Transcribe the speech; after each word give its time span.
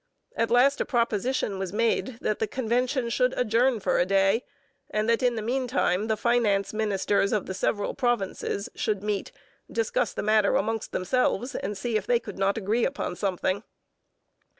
At 0.35 0.49
last 0.49 0.81
a 0.81 0.85
proposition 0.85 1.59
was 1.59 1.71
made 1.71 2.17
that 2.21 2.39
the 2.39 2.47
convention 2.47 3.07
should 3.11 3.33
adjourn 3.37 3.79
for 3.79 3.99
the 3.99 4.05
day, 4.07 4.43
and 4.89 5.07
that 5.07 5.21
in 5.21 5.35
the 5.35 5.43
meantime 5.43 6.07
the 6.07 6.17
finance 6.17 6.73
ministers 6.73 7.31
of 7.31 7.45
the 7.45 7.53
several 7.53 7.93
provinces 7.93 8.67
should 8.73 9.03
meet, 9.03 9.31
discuss 9.71 10.11
the 10.11 10.23
matter 10.23 10.55
amongst 10.55 10.91
themselves, 10.91 11.53
and 11.53 11.77
see 11.77 11.97
if 11.97 12.07
they 12.07 12.19
could 12.19 12.39
not 12.39 12.57
agree 12.57 12.83
upon 12.83 13.15
something. 13.15 13.61